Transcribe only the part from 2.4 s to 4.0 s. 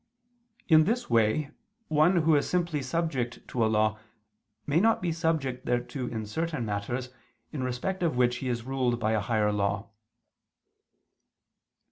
simply subject to a law,